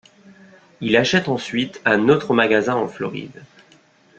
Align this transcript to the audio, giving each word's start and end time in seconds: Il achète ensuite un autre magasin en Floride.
Il 0.79 0.97
achète 0.97 1.27
ensuite 1.29 1.79
un 1.85 2.09
autre 2.09 2.33
magasin 2.33 2.73
en 2.73 2.87
Floride. 2.87 3.43